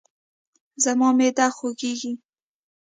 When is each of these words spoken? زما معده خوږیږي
زما 0.83 1.09
معده 1.17 1.47
خوږیږي 1.55 2.11